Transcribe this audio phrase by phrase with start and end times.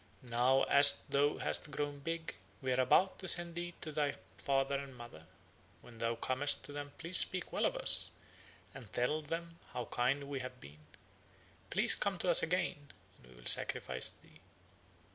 [0.31, 4.73] Now, as thou hast grown big, we are about to send thee to thy father
[4.77, 5.27] and mother.
[5.81, 8.09] When thou comest to them please speak well of us,
[8.73, 10.79] and tell them how kind we have been;
[11.69, 14.41] please come to us again and we will sacrifice thee."